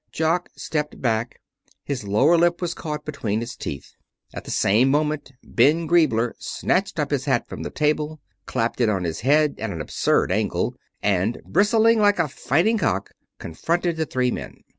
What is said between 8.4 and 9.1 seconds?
clapped it on